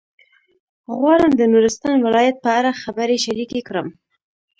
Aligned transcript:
غواړم 0.97 1.31
د 1.35 1.41
نورستان 1.53 1.97
ولایت 2.07 2.35
په 2.43 2.49
اړه 2.59 2.79
خبرې 2.83 3.17
شریکې 3.25 3.59
کړم. 3.67 3.87